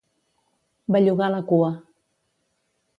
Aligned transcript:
Bellugar 0.95 1.29
la 1.35 1.45
cua. 1.53 1.71